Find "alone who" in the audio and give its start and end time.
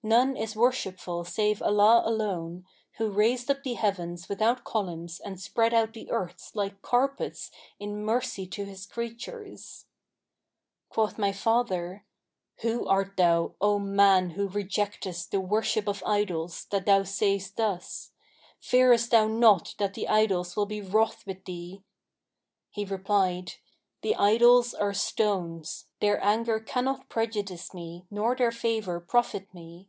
2.06-3.10